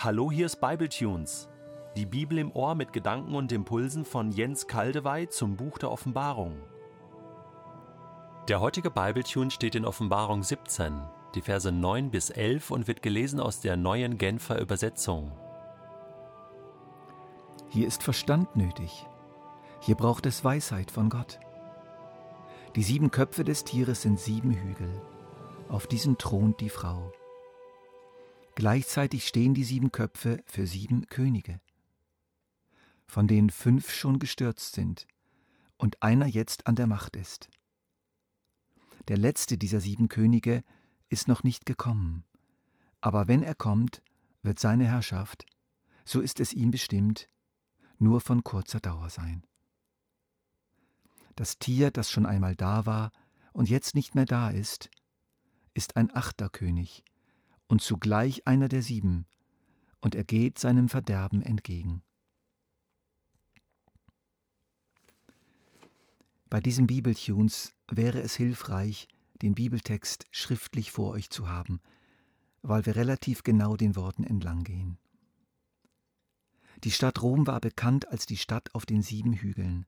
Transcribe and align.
Hallo, 0.00 0.30
hier 0.30 0.46
ist 0.46 0.60
Bibletunes. 0.60 1.48
Die 1.96 2.06
Bibel 2.06 2.38
im 2.38 2.52
Ohr 2.52 2.76
mit 2.76 2.92
Gedanken 2.92 3.34
und 3.34 3.50
Impulsen 3.50 4.04
von 4.04 4.30
Jens 4.30 4.68
Kaldewey 4.68 5.28
zum 5.28 5.56
Buch 5.56 5.76
der 5.76 5.90
Offenbarung. 5.90 6.54
Der 8.46 8.60
heutige 8.60 8.92
Bibletune 8.92 9.50
steht 9.50 9.74
in 9.74 9.84
Offenbarung 9.84 10.44
17, 10.44 11.02
die 11.34 11.40
Verse 11.40 11.72
9 11.72 12.12
bis 12.12 12.30
11 12.30 12.70
und 12.70 12.86
wird 12.86 13.02
gelesen 13.02 13.40
aus 13.40 13.58
der 13.58 13.76
neuen 13.76 14.18
Genfer 14.18 14.60
Übersetzung. 14.60 15.32
Hier 17.68 17.88
ist 17.88 18.04
Verstand 18.04 18.54
nötig. 18.54 19.04
Hier 19.80 19.96
braucht 19.96 20.26
es 20.26 20.44
Weisheit 20.44 20.92
von 20.92 21.10
Gott. 21.10 21.40
Die 22.76 22.84
sieben 22.84 23.10
Köpfe 23.10 23.42
des 23.42 23.64
Tieres 23.64 24.02
sind 24.02 24.20
sieben 24.20 24.52
Hügel. 24.52 25.02
Auf 25.68 25.88
diesen 25.88 26.18
thront 26.18 26.60
die 26.60 26.70
Frau. 26.70 27.10
Gleichzeitig 28.58 29.28
stehen 29.28 29.54
die 29.54 29.62
sieben 29.62 29.92
Köpfe 29.92 30.42
für 30.44 30.66
sieben 30.66 31.06
Könige, 31.06 31.60
von 33.06 33.28
denen 33.28 33.50
fünf 33.50 33.92
schon 33.92 34.18
gestürzt 34.18 34.74
sind 34.74 35.06
und 35.76 36.02
einer 36.02 36.26
jetzt 36.26 36.66
an 36.66 36.74
der 36.74 36.88
Macht 36.88 37.14
ist. 37.14 37.48
Der 39.06 39.16
letzte 39.16 39.58
dieser 39.58 39.78
sieben 39.78 40.08
Könige 40.08 40.64
ist 41.08 41.28
noch 41.28 41.44
nicht 41.44 41.66
gekommen, 41.66 42.24
aber 43.00 43.28
wenn 43.28 43.44
er 43.44 43.54
kommt, 43.54 44.02
wird 44.42 44.58
seine 44.58 44.86
Herrschaft, 44.86 45.46
so 46.04 46.20
ist 46.20 46.40
es 46.40 46.52
ihm 46.52 46.72
bestimmt, 46.72 47.28
nur 48.00 48.20
von 48.20 48.42
kurzer 48.42 48.80
Dauer 48.80 49.08
sein. 49.08 49.46
Das 51.36 51.60
Tier, 51.60 51.92
das 51.92 52.10
schon 52.10 52.26
einmal 52.26 52.56
da 52.56 52.86
war 52.86 53.12
und 53.52 53.68
jetzt 53.68 53.94
nicht 53.94 54.16
mehr 54.16 54.26
da 54.26 54.50
ist, 54.50 54.90
ist 55.74 55.96
ein 55.96 56.12
achter 56.12 56.48
König 56.48 57.04
und 57.68 57.82
zugleich 57.82 58.46
einer 58.46 58.68
der 58.68 58.82
sieben, 58.82 59.26
und 60.00 60.14
er 60.14 60.24
geht 60.24 60.58
seinem 60.58 60.88
Verderben 60.88 61.42
entgegen. 61.42 62.02
Bei 66.50 66.60
diesen 66.60 66.86
Bibeltunes 66.86 67.74
wäre 67.90 68.20
es 68.22 68.34
hilfreich, 68.34 69.06
den 69.42 69.54
Bibeltext 69.54 70.26
schriftlich 70.30 70.90
vor 70.90 71.12
euch 71.12 71.30
zu 71.30 71.48
haben, 71.48 71.80
weil 72.62 72.86
wir 72.86 72.96
relativ 72.96 73.42
genau 73.42 73.76
den 73.76 73.96
Worten 73.96 74.24
entlang 74.24 74.64
gehen. 74.64 74.98
Die 76.84 76.90
Stadt 76.90 77.22
Rom 77.22 77.46
war 77.46 77.60
bekannt 77.60 78.08
als 78.08 78.24
die 78.24 78.36
Stadt 78.36 78.74
auf 78.74 78.86
den 78.86 79.02
sieben 79.02 79.34
Hügeln, 79.34 79.86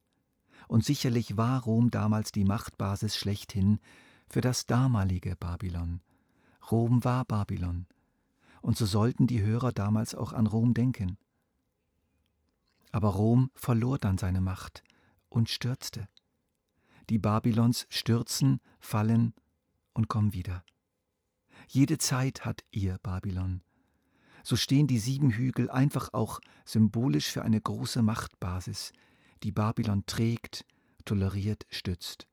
und 0.68 0.84
sicherlich 0.84 1.36
war 1.36 1.62
Rom 1.62 1.90
damals 1.90 2.30
die 2.32 2.44
Machtbasis 2.44 3.16
schlechthin 3.16 3.80
für 4.28 4.40
das 4.40 4.66
damalige 4.66 5.36
Babylon. 5.36 6.00
Rom 6.70 7.04
war 7.04 7.24
Babylon, 7.24 7.86
und 8.62 8.76
so 8.76 8.86
sollten 8.86 9.26
die 9.26 9.42
Hörer 9.42 9.72
damals 9.72 10.14
auch 10.14 10.32
an 10.32 10.46
Rom 10.46 10.74
denken. 10.74 11.16
Aber 12.92 13.10
Rom 13.10 13.50
verlor 13.54 13.98
dann 13.98 14.18
seine 14.18 14.40
Macht 14.40 14.82
und 15.28 15.48
stürzte. 15.48 16.08
Die 17.08 17.18
Babylons 17.18 17.86
stürzen, 17.88 18.60
fallen 18.78 19.34
und 19.92 20.08
kommen 20.08 20.32
wieder. 20.32 20.64
Jede 21.68 21.98
Zeit 21.98 22.44
hat 22.44 22.64
ihr 22.70 22.98
Babylon. 23.02 23.62
So 24.42 24.56
stehen 24.56 24.86
die 24.86 24.98
sieben 24.98 25.30
Hügel 25.30 25.70
einfach 25.70 26.12
auch 26.12 26.40
symbolisch 26.64 27.30
für 27.30 27.42
eine 27.42 27.60
große 27.60 28.02
Machtbasis, 28.02 28.92
die 29.42 29.52
Babylon 29.52 30.04
trägt, 30.06 30.64
toleriert, 31.04 31.66
stützt. 31.70 32.26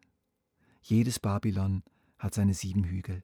Jedes 0.81 1.19
Babylon 1.19 1.83
hat 2.17 2.33
seine 2.33 2.53
sieben 2.53 2.83
Hügel. 2.83 3.23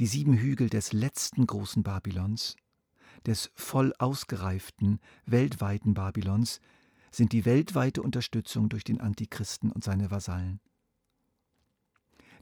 Die 0.00 0.06
sieben 0.06 0.36
Hügel 0.36 0.68
des 0.68 0.92
letzten 0.92 1.46
großen 1.46 1.82
Babylons, 1.82 2.56
des 3.26 3.50
voll 3.54 3.92
ausgereiften, 3.98 4.98
weltweiten 5.24 5.94
Babylons, 5.94 6.60
sind 7.12 7.32
die 7.32 7.44
weltweite 7.44 8.02
Unterstützung 8.02 8.68
durch 8.68 8.82
den 8.82 9.00
Antichristen 9.00 9.70
und 9.70 9.84
seine 9.84 10.10
Vasallen. 10.10 10.60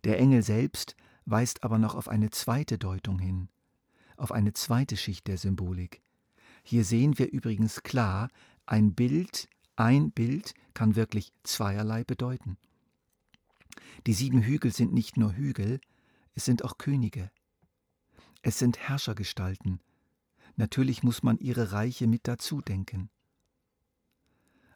Der 0.04 0.18
Engel 0.18 0.42
selbst 0.42 0.96
weist 1.26 1.62
aber 1.62 1.78
noch 1.78 1.94
auf 1.94 2.08
eine 2.08 2.30
zweite 2.30 2.78
Deutung 2.78 3.18
hin, 3.18 3.48
auf 4.16 4.32
eine 4.32 4.54
zweite 4.54 4.96
Schicht 4.96 5.26
der 5.26 5.36
Symbolik. 5.36 6.00
Hier 6.64 6.84
sehen 6.84 7.18
wir 7.18 7.30
übrigens 7.30 7.82
klar, 7.82 8.30
ein 8.64 8.94
Bild, 8.94 9.48
ein 9.76 10.10
Bild 10.10 10.54
kann 10.72 10.96
wirklich 10.96 11.32
zweierlei 11.42 12.02
bedeuten. 12.02 12.56
Die 14.06 14.14
sieben 14.14 14.42
Hügel 14.42 14.72
sind 14.72 14.92
nicht 14.92 15.16
nur 15.18 15.34
Hügel, 15.34 15.80
es 16.34 16.46
sind 16.46 16.64
auch 16.64 16.78
Könige. 16.78 17.30
Es 18.42 18.58
sind 18.58 18.78
Herrschergestalten. 18.78 19.80
Natürlich 20.56 21.02
muss 21.02 21.22
man 21.22 21.38
ihre 21.38 21.72
Reiche 21.72 22.08
mit 22.08 22.26
dazu 22.26 22.60
denken. 22.60 23.08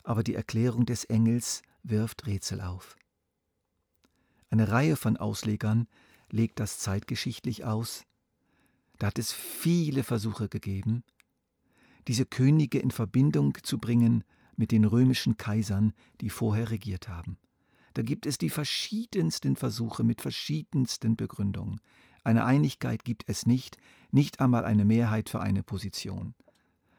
Aber 0.04 0.22
die 0.22 0.36
Erklärung 0.36 0.86
des 0.86 1.04
Engels 1.04 1.62
wirft 1.82 2.26
Rätsel 2.26 2.60
auf. 2.60 2.96
Eine 4.50 4.70
Reihe 4.70 4.96
von 4.96 5.16
Auslegern 5.16 5.88
legt 6.30 6.60
das 6.60 6.78
zeitgeschichtlich 6.78 7.64
aus. 7.64 8.04
Da 8.98 9.08
hat 9.08 9.18
es 9.18 9.32
viele 9.32 10.04
Versuche 10.04 10.48
gegeben, 10.48 11.02
diese 12.06 12.24
Könige 12.24 12.78
in 12.78 12.92
Verbindung 12.92 13.58
zu 13.62 13.78
bringen 13.78 14.22
mit 14.56 14.70
den 14.70 14.84
römischen 14.84 15.36
Kaisern, 15.36 15.92
die 16.20 16.30
vorher 16.30 16.70
regiert 16.70 17.08
haben. 17.08 17.36
Da 17.94 18.02
gibt 18.02 18.26
es 18.26 18.38
die 18.38 18.50
verschiedensten 18.50 19.56
Versuche 19.56 20.04
mit 20.04 20.20
verschiedensten 20.20 21.16
Begründungen. 21.16 21.80
Eine 22.26 22.44
Einigkeit 22.44 23.04
gibt 23.04 23.22
es 23.28 23.46
nicht, 23.46 23.78
nicht 24.10 24.40
einmal 24.40 24.64
eine 24.64 24.84
Mehrheit 24.84 25.28
für 25.28 25.38
eine 25.38 25.62
Position. 25.62 26.34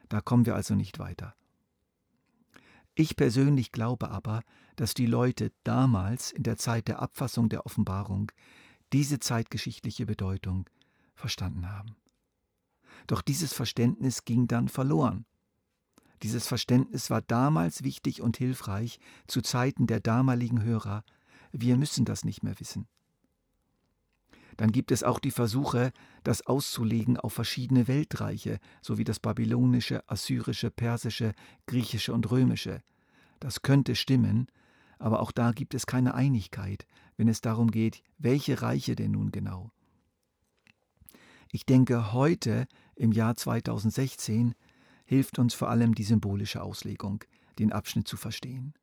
Da 0.08 0.22
kommen 0.22 0.46
wir 0.46 0.56
also 0.56 0.74
nicht 0.74 1.00
weiter. 1.00 1.36
Ich 2.96 3.18
persönlich 3.18 3.74
glaube 3.74 4.10
aber, 4.10 4.42
dass 4.78 4.94
die 4.94 5.06
Leute 5.06 5.52
damals 5.66 6.32
in 6.32 6.44
der 6.44 6.56
Zeit 6.56 6.88
der 6.88 7.02
Abfassung 7.02 7.50
der 7.50 7.66
Offenbarung 7.66 8.32
diese 8.94 9.20
zeitgeschichtliche 9.20 10.06
Bedeutung 10.06 10.70
verstanden 11.14 11.70
haben. 11.70 11.98
Doch 13.06 13.22
dieses 13.22 13.52
Verständnis 13.52 14.24
ging 14.24 14.48
dann 14.48 14.70
verloren. 14.70 15.26
Dieses 16.24 16.48
Verständnis 16.48 17.10
war 17.10 17.22
damals 17.22 17.84
wichtig 17.84 18.22
und 18.22 18.38
hilfreich 18.38 18.98
zu 19.28 19.42
Zeiten 19.42 19.88
der 19.88 20.00
damaligen 20.00 20.64
Hörer. 20.64 21.04
Wir 21.52 21.76
müssen 21.76 22.06
das 22.06 22.24
nicht 22.24 22.44
mehr 22.44 22.58
wissen. 22.62 22.88
Dann 24.58 24.72
gibt 24.72 24.92
es 24.92 25.04
auch 25.04 25.20
die 25.20 25.32
Versuche, 25.32 25.92
das 26.24 26.46
auszulegen 26.46 27.18
auf 27.18 27.34
verschiedene 27.34 27.88
Weltreiche, 27.88 28.60
sowie 28.82 29.04
das 29.04 29.20
babylonische, 29.20 30.08
assyrische, 30.10 30.72
persische, 30.72 31.34
griechische 31.68 32.14
und 32.14 32.30
römische. 32.32 32.82
Das 33.40 33.62
könnte 33.62 33.96
stimmen, 33.96 34.48
aber 34.98 35.22
auch 35.22 35.32
da 35.32 35.52
gibt 35.52 35.76
es 35.76 35.86
keine 35.86 36.16
Einigkeit, 36.16 36.88
wenn 37.18 37.28
es 37.28 37.42
darum 37.42 37.70
geht, 37.70 38.02
welche 38.18 38.62
Reiche 38.64 38.96
denn 38.96 39.12
nun 39.12 39.32
genau. 39.32 39.72
Ich 41.52 41.66
denke, 41.66 42.12
heute, 42.12 42.68
im 42.96 43.12
Jahr 43.12 43.36
2016, 43.36 44.56
hilft 45.06 45.40
uns 45.40 45.54
vor 45.54 45.70
allem 45.70 45.94
die 45.96 46.04
symbolische 46.04 46.62
Auslegung, 46.64 47.24
den 47.60 47.72
Abschnitt 47.72 48.08
zu 48.08 48.18
verstehen 48.18 48.74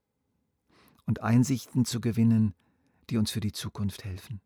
und 1.04 1.22
Einsichten 1.22 1.84
zu 1.84 2.00
gewinnen, 2.00 2.54
die 3.10 3.18
uns 3.18 3.30
für 3.30 3.40
die 3.40 3.52
Zukunft 3.52 4.04
helfen. 4.04 4.40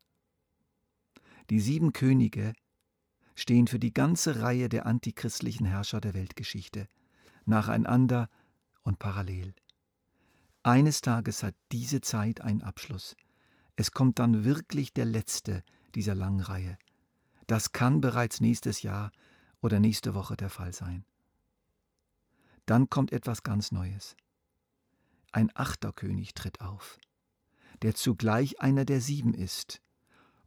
Die 1.50 1.60
sieben 1.60 1.92
Könige 1.92 2.52
stehen 3.34 3.66
für 3.66 3.78
die 3.78 3.94
ganze 3.94 4.42
Reihe 4.42 4.68
der 4.68 4.86
antichristlichen 4.86 5.66
Herrscher 5.66 6.00
der 6.00 6.14
Weltgeschichte, 6.14 6.88
nacheinander 7.46 8.28
und 8.82 8.98
parallel. 8.98 9.54
Eines 10.62 11.00
Tages 11.00 11.42
hat 11.42 11.54
diese 11.72 12.00
Zeit 12.00 12.40
einen 12.40 12.62
Abschluss. 12.62 13.16
Es 13.76 13.92
kommt 13.92 14.18
dann 14.18 14.44
wirklich 14.44 14.92
der 14.92 15.04
letzte 15.04 15.62
dieser 15.94 16.14
langen 16.14 16.40
Reihe. 16.40 16.76
Das 17.46 17.72
kann 17.72 18.00
bereits 18.00 18.40
nächstes 18.40 18.82
Jahr 18.82 19.10
oder 19.62 19.80
nächste 19.80 20.14
Woche 20.14 20.36
der 20.36 20.50
Fall 20.50 20.74
sein. 20.74 21.04
Dann 22.66 22.90
kommt 22.90 23.12
etwas 23.12 23.42
ganz 23.42 23.72
Neues. 23.72 24.16
Ein 25.32 25.50
Achterkönig 25.54 26.34
tritt 26.34 26.60
auf, 26.60 26.98
der 27.82 27.94
zugleich 27.94 28.60
einer 28.60 28.84
der 28.84 29.00
sieben 29.00 29.32
ist, 29.32 29.80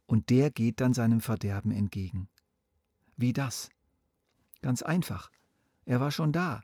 und 0.06 0.30
der 0.30 0.50
geht 0.50 0.80
dann 0.80 0.94
seinem 0.94 1.20
Verderben 1.20 1.72
entgegen. 1.72 2.28
Wie 3.16 3.32
das? 3.32 3.70
Ganz 4.60 4.82
einfach. 4.82 5.30
Er 5.84 6.00
war 6.00 6.10
schon 6.10 6.32
da. 6.32 6.62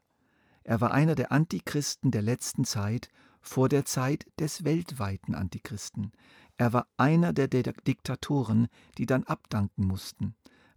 Er 0.64 0.80
war 0.80 0.92
einer 0.92 1.14
der 1.14 1.32
Antichristen 1.32 2.10
der 2.10 2.22
letzten 2.22 2.64
Zeit, 2.64 3.08
vor 3.40 3.68
der 3.68 3.84
Zeit 3.84 4.26
des 4.38 4.64
weltweiten 4.64 5.34
Antichristen. 5.34 6.12
Er 6.56 6.72
war 6.72 6.88
einer 6.96 7.32
der 7.32 7.48
Diktatoren, 7.48 8.68
die 8.98 9.06
dann 9.06 9.24
abdanken 9.24 9.86
mussten, 9.86 10.34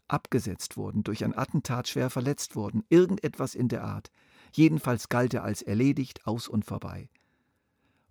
abgesetzt 0.07 0.77
wurden, 0.77 1.03
durch 1.03 1.25
ein 1.25 1.37
Attentat 1.37 1.87
schwer 1.87 2.09
verletzt 2.09 2.55
wurden, 2.55 2.83
irgendetwas 2.89 3.55
in 3.55 3.67
der 3.67 3.83
Art. 3.83 4.11
Jedenfalls 4.53 5.09
galt 5.09 5.33
er 5.33 5.43
als 5.43 5.61
erledigt, 5.61 6.27
aus 6.27 6.47
und 6.47 6.65
vorbei. 6.65 7.09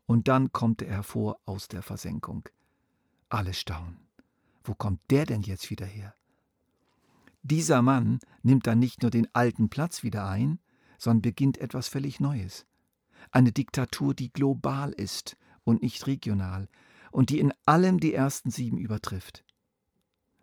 Und 0.07 0.29
dann 0.29 0.53
kommt 0.53 0.83
er 0.83 0.97
hervor 0.97 1.39
aus 1.45 1.69
der 1.69 1.83
Versenkung. 1.83 2.49
Alle 3.29 3.55
staunen. 3.55 4.10
Wo 4.63 4.75
kommt 4.75 5.01
der 5.11 5.27
denn 5.27 5.43
jetzt 5.43 5.71
wieder 5.71 5.87
her? 5.87 6.15
Dieser 7.43 7.83
Mann 7.83 8.21
nimmt 8.43 8.67
dann 8.67 8.79
nicht 8.79 9.03
nur 9.03 9.11
den 9.11 9.29
alten 9.35 9.71
Platz 9.71 10.03
wieder 10.03 10.29
ein, 10.29 10.59
sondern 10.99 11.23
beginnt 11.23 11.59
etwas 11.59 11.89
völlig 11.89 12.21
Neues. 12.21 12.67
Eine 13.31 13.53
Diktatur, 13.53 14.15
die 14.15 14.33
global 14.33 14.93
ist 14.93 15.37
und 15.65 15.83
nicht 15.83 16.07
regional 16.07 16.69
und 17.11 17.31
die 17.31 17.41
in 17.41 17.53
allem 17.65 18.01
die 18.01 18.13
ersten 18.13 18.51
sieben 18.51 18.79
übertrifft. 18.79 19.45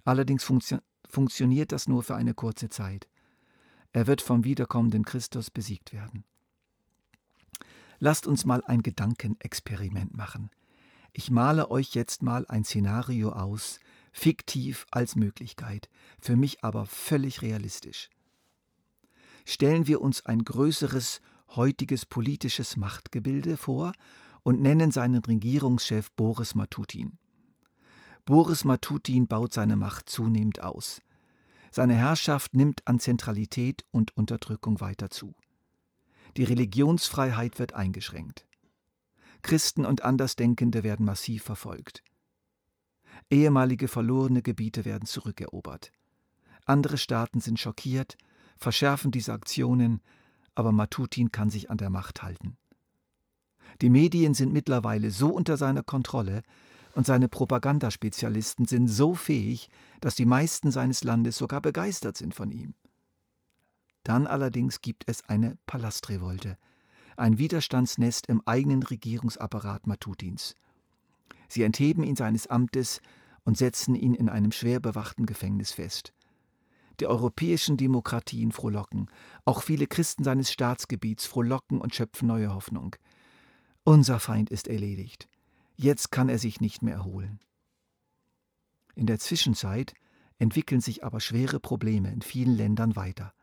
Allerdings 0.03 0.43
funktio 0.43 0.79
funktioniert 1.09 1.71
das 1.71 1.87
nur 1.87 2.03
für 2.03 2.15
eine 2.15 2.33
kurze 2.33 2.69
Zeit. 2.69 3.07
Er 3.93 4.07
wird 4.07 4.21
vom 4.21 4.43
wiederkommenden 4.43 5.05
Christus 5.05 5.49
besiegt 5.49 5.93
werden. 5.93 6.25
Lasst 7.99 8.27
uns 8.27 8.45
mal 8.45 8.63
ein 8.65 8.83
Gedankenexperiment 8.83 10.15
machen. 10.15 10.49
Ich 11.13 11.31
male 11.31 11.71
euch 11.71 11.95
jetzt 11.95 12.21
mal 12.21 12.45
ein 12.47 12.63
Szenario 12.63 13.31
aus, 13.31 13.79
fiktiv 14.11 14.85
als 14.91 15.15
Möglichkeit, 15.15 15.89
für 16.19 16.35
mich 16.35 16.63
aber 16.63 16.85
völlig 16.85 17.41
realistisch. 17.41 18.09
Stellen 19.45 19.87
wir 19.87 20.01
uns 20.01 20.25
ein 20.25 20.43
größeres 20.43 21.21
heutiges 21.55 22.05
politisches 22.05 22.75
Machtgebilde 22.77 23.57
vor 23.57 23.93
und 24.43 24.61
nennen 24.61 24.91
seinen 24.91 25.23
Regierungschef 25.23 26.11
Boris 26.11 26.55
Matutin. 26.55 27.17
Boris 28.25 28.65
Matutin 28.65 29.27
baut 29.27 29.53
seine 29.53 29.77
Macht 29.77 30.09
zunehmend 30.09 30.61
aus. 30.61 31.01
Seine 31.71 31.95
Herrschaft 31.95 32.53
nimmt 32.53 32.85
an 32.87 32.99
Zentralität 32.99 33.85
und 33.91 34.15
Unterdrückung 34.17 34.81
weiter 34.81 35.09
zu. 35.09 35.35
Die 36.35 36.43
Religionsfreiheit 36.43 37.59
wird 37.59 37.73
eingeschränkt. 37.73 38.45
Christen 39.41 39.85
und 39.85 40.03
Andersdenkende 40.03 40.83
werden 40.83 41.05
massiv 41.05 41.43
verfolgt. 41.43 42.03
Ehemalige 43.29 43.87
verlorene 43.87 44.41
Gebiete 44.41 44.85
werden 44.85 45.05
zurückerobert. 45.05 45.91
Andere 46.65 46.97
Staaten 46.97 47.39
sind 47.39 47.59
schockiert, 47.59 48.17
verschärfen 48.57 49.11
diese 49.11 49.33
Aktionen, 49.33 50.01
aber 50.55 50.71
Matutin 50.71 51.31
kann 51.31 51.49
sich 51.49 51.69
an 51.69 51.77
der 51.77 51.89
Macht 51.89 52.23
halten. 52.23 52.57
Die 53.81 53.89
Medien 53.89 54.33
sind 54.33 54.53
mittlerweile 54.53 55.11
so 55.11 55.29
unter 55.29 55.57
seiner 55.57 55.83
Kontrolle 55.83 56.41
und 56.95 57.05
seine 57.05 57.27
Propagandaspezialisten 57.27 58.65
sind 58.65 58.87
so 58.87 59.13
fähig, 59.13 59.69
dass 60.01 60.15
die 60.15 60.25
meisten 60.25 60.71
seines 60.71 61.03
Landes 61.03 61.37
sogar 61.37 61.61
begeistert 61.61 62.17
sind 62.17 62.33
von 62.33 62.51
ihm. 62.51 62.73
Dann 64.03 64.25
allerdings 64.25 64.81
gibt 64.81 65.03
es 65.05 65.23
eine 65.29 65.57
Palastrevolte, 65.67 66.57
ein 67.17 67.37
Widerstandsnest 67.37 68.27
im 68.27 68.41
eigenen 68.45 68.83
Regierungsapparat 68.83 69.85
Matutins. 69.85 70.55
Sie 71.47 71.63
entheben 71.63 72.03
ihn 72.03 72.15
seines 72.15 72.47
Amtes 72.47 73.01
und 73.43 73.57
setzen 73.57 73.95
ihn 73.95 74.13
in 74.13 74.29
einem 74.29 74.51
schwer 74.51 74.79
bewachten 74.79 75.25
Gefängnis 75.25 75.71
fest. 75.71 76.13
Die 76.99 77.07
europäischen 77.07 77.77
Demokratien 77.77 78.51
frohlocken, 78.51 79.09
auch 79.45 79.61
viele 79.61 79.87
Christen 79.87 80.23
seines 80.23 80.51
Staatsgebiets 80.51 81.25
frohlocken 81.25 81.79
und 81.79 81.93
schöpfen 81.93 82.27
neue 82.27 82.53
Hoffnung. 82.53 82.95
Unser 83.83 84.19
Feind 84.19 84.49
ist 84.49 84.67
erledigt. 84.67 85.29
Jetzt 85.75 86.11
kann 86.11 86.27
er 86.27 86.39
sich 86.39 86.59
nicht 86.59 86.81
mehr 86.81 86.95
erholen. 86.95 87.39
In 88.95 89.05
der 89.05 89.19
Zwischenzeit 89.19 89.93
entwickeln 90.39 90.81
sich 90.81 91.03
aber 91.03 91.19
schwere 91.19 91.59
Probleme 91.59 92.11
in 92.11 92.21
vielen 92.21 92.55
Ländern 92.55 92.95
weiter. 92.95 93.33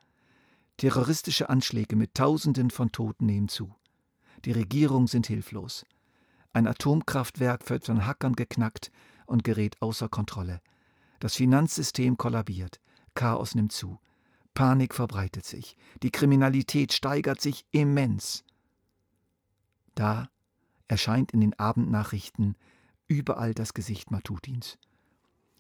Terroristische 0.76 1.48
Anschläge 1.48 1.94
mit 1.94 2.14
Tausenden 2.14 2.70
von 2.70 2.90
Toten 2.90 3.26
nehmen 3.26 3.48
zu. 3.48 3.72
Die 4.44 4.52
Regierungen 4.52 5.06
sind 5.06 5.28
hilflos. 5.28 5.84
Ein 6.54 6.68
Atomkraftwerk 6.68 7.68
wird 7.68 7.84
von 7.84 8.06
Hackern 8.06 8.34
geknackt 8.34 8.92
und 9.26 9.42
gerät 9.42 9.82
außer 9.82 10.08
Kontrolle. 10.08 10.60
Das 11.18 11.34
Finanzsystem 11.34 12.16
kollabiert. 12.16 12.80
Chaos 13.14 13.56
nimmt 13.56 13.72
zu. 13.72 13.98
Panik 14.54 14.94
verbreitet 14.94 15.44
sich. 15.44 15.76
Die 16.04 16.12
Kriminalität 16.12 16.92
steigert 16.92 17.40
sich 17.40 17.66
immens. 17.72 18.44
Da 19.96 20.30
erscheint 20.86 21.32
in 21.32 21.40
den 21.40 21.58
Abendnachrichten 21.58 22.54
überall 23.08 23.52
das 23.52 23.74
Gesicht 23.74 24.12
Matutins. 24.12 24.78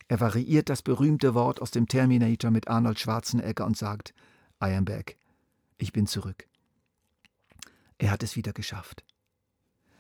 Er 0.06 0.20
variiert 0.20 0.68
das 0.68 0.82
berühmte 0.82 1.34
Wort 1.34 1.60
aus 1.60 1.72
dem 1.72 1.88
Terminator 1.88 2.52
mit 2.52 2.68
Arnold 2.68 3.00
Schwarzenegger 3.00 3.66
und 3.66 3.76
sagt: 3.76 4.14
I 4.62 4.66
am 4.66 4.84
back. 4.84 5.18
Ich 5.76 5.92
bin 5.92 6.06
zurück. 6.06 6.46
Er 7.98 8.12
hat 8.12 8.22
es 8.22 8.36
wieder 8.36 8.52
geschafft. 8.52 9.04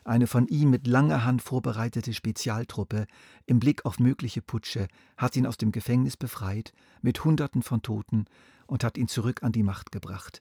Eine 0.04 0.26
von 0.26 0.46
ihm 0.48 0.68
mit 0.68 0.86
langer 0.86 1.24
Hand 1.24 1.40
vorbereitete 1.40 2.12
Spezialtruppe 2.12 3.06
im 3.46 3.58
Blick 3.58 3.86
auf 3.86 3.98
mögliche 3.98 4.42
Putsche 4.42 4.86
hat 5.16 5.34
ihn 5.34 5.46
aus 5.46 5.56
dem 5.56 5.72
Gefängnis 5.72 6.18
befreit, 6.18 6.74
mit 7.00 7.24
Hunderten 7.24 7.62
von 7.62 7.80
Toten, 7.80 8.26
und 8.66 8.84
hat 8.84 8.98
ihn 8.98 9.08
zurück 9.08 9.42
an 9.42 9.52
die 9.52 9.62
Macht 9.62 9.92
gebracht, 9.92 10.40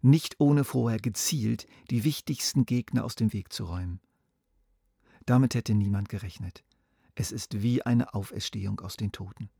nicht 0.00 0.36
ohne 0.38 0.64
vorher 0.64 0.98
gezielt 0.98 1.66
die 1.90 2.04
wichtigsten 2.04 2.66
Gegner 2.66 3.04
aus 3.04 3.16
dem 3.16 3.32
Weg 3.32 3.52
zu 3.52 3.64
räumen. 3.64 4.00
Damit 5.26 5.54
hätte 5.54 5.74
niemand 5.74 6.08
gerechnet. 6.08 6.64
Es 7.14 7.32
ist 7.32 7.62
wie 7.62 7.82
eine 7.82 8.14
Auferstehung 8.14 8.80
aus 8.80 8.96
den 8.96 9.12
Toten. 9.12 9.50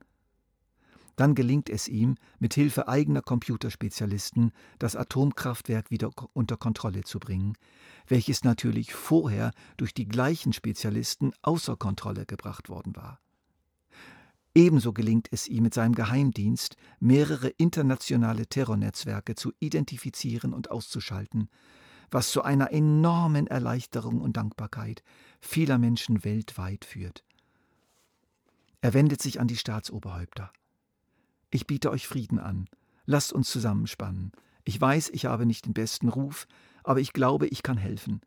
Dann 1.20 1.34
gelingt 1.34 1.69
es 1.69 1.87
ihm, 1.87 2.14
mit 2.38 2.55
Hilfe 2.55 2.88
eigener 2.88 3.20
Computerspezialisten 3.20 4.52
das 4.78 4.96
Atomkraftwerk 4.96 5.90
wieder 5.90 6.08
unter 6.32 6.56
Kontrolle 6.56 7.02
zu 7.02 7.20
bringen, 7.20 7.58
welches 8.06 8.43
natürlich 8.43 8.94
vorher 8.94 9.50
durch 9.76 9.93
die 9.93 10.08
gleichen 10.08 10.55
Spezialisten 10.55 11.32
außer 11.43 11.76
Kontrolle 11.76 12.25
gebracht 12.25 12.70
worden 12.70 12.96
war. 12.96 13.20
Ebenso 14.55 14.94
gelingt 14.94 15.28
es 15.31 15.46
ihm 15.46 15.64
mit 15.64 15.75
seinem 15.75 15.94
Geheimdienst, 15.94 16.76
mehrere 17.00 17.49
internationale 17.49 18.46
Terrornetzwerke 18.46 19.34
zu 19.34 19.52
identifizieren 19.58 20.55
und 20.55 20.70
auszuschalten, 20.70 21.50
was 22.11 22.31
zu 22.31 22.40
einer 22.40 22.73
enormen 22.73 23.46
Erleichterung 23.46 24.23
und 24.23 24.38
Dankbarkeit 24.38 25.02
vieler 25.38 25.76
Menschen 25.76 26.25
weltweit 26.25 26.87
führt. 26.87 27.26
Er 28.81 28.94
wendet 28.94 29.20
sich 29.20 29.38
an 29.38 29.49
die 29.49 29.58
Staatsoberhäupter. 29.58 30.50
Ich 31.50 31.67
biete 31.67 31.91
euch 31.91 32.06
Frieden 32.06 32.38
an. 32.38 32.69
Lasst 33.06 33.32
uns 33.32 33.50
zusammenspannen. 33.50 34.32
Ich 34.64 34.81
weiß, 34.81 35.11
ich 35.11 35.26
habe 35.26 35.47
nicht 35.47 35.67
den 35.67 35.75
besten 35.75 36.08
Ruf, 36.08 36.47
aber 36.85 37.00
ich 37.00 37.12
glaube, 37.12 37.49
ich 37.49 37.62
kann 37.62 37.76
helfen. 37.76 38.20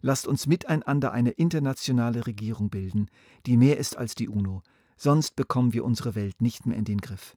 Lasst 0.00 0.28
uns 0.28 0.46
miteinander 0.46 1.12
eine 1.12 1.30
internationale 1.30 2.26
Regierung 2.26 2.70
bilden, 2.70 3.10
die 3.46 3.56
mehr 3.56 3.78
ist 3.78 3.96
als 3.96 4.14
die 4.14 4.28
UNO, 4.28 4.62
sonst 4.96 5.34
bekommen 5.34 5.72
wir 5.72 5.84
unsere 5.84 6.14
Welt 6.14 6.40
nicht 6.40 6.66
mehr 6.66 6.76
in 6.76 6.84
den 6.84 7.00
Griff. 7.00 7.34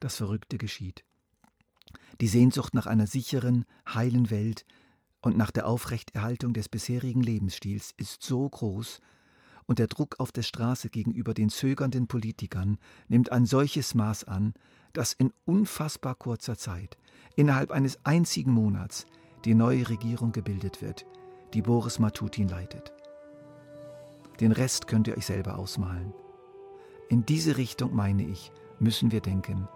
Das 0.00 0.16
Verrückte 0.16 0.56
geschieht. 0.56 1.04
Die 2.20 2.28
Sehnsucht 2.28 2.72
nach 2.72 2.86
einer 2.86 3.06
sicheren, 3.06 3.66
heilen 3.86 4.30
Welt 4.30 4.64
und 5.20 5.36
nach 5.36 5.50
der 5.50 5.66
Aufrechterhaltung 5.66 6.54
des 6.54 6.68
bisherigen 6.68 7.22
Lebensstils 7.22 7.92
ist 7.96 8.22
so 8.22 8.48
groß, 8.48 9.00
und 9.66 9.78
der 9.78 9.88
Druck 9.88 10.18
auf 10.18 10.32
der 10.32 10.42
Straße 10.42 10.88
gegenüber 10.88 11.34
den 11.34 11.48
zögernden 11.48 12.06
Politikern 12.06 12.78
nimmt 13.08 13.32
ein 13.32 13.46
solches 13.46 13.94
Maß 13.94 14.24
an, 14.24 14.54
dass 14.92 15.12
in 15.12 15.32
unfassbar 15.44 16.14
kurzer 16.14 16.56
Zeit, 16.56 16.96
innerhalb 17.34 17.70
eines 17.70 18.04
einzigen 18.04 18.52
Monats, 18.52 19.06
die 19.44 19.54
neue 19.54 19.88
Regierung 19.88 20.32
gebildet 20.32 20.82
wird, 20.82 21.04
die 21.52 21.62
Boris 21.62 21.98
Matutin 21.98 22.48
leitet. 22.48 22.92
Den 24.40 24.52
Rest 24.52 24.86
könnt 24.86 25.08
ihr 25.08 25.16
euch 25.16 25.26
selber 25.26 25.58
ausmalen. 25.58 26.12
In 27.08 27.24
diese 27.24 27.56
Richtung, 27.56 27.94
meine 27.94 28.26
ich, 28.26 28.52
müssen 28.78 29.12
wir 29.12 29.20
denken 29.20 29.68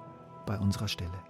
bei 0.46 0.58
unserer 0.58 0.88
Stelle. 0.88 1.29